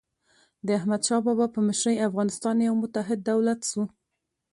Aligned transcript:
د 0.65 0.67
احمدشاه 0.79 1.21
بابا 1.25 1.47
په 1.55 1.59
مشرۍ 1.67 1.95
افغانستان 2.09 2.55
یو 2.67 2.73
متحد 2.83 3.19
دولت 3.31 3.59
سو. 3.71 3.83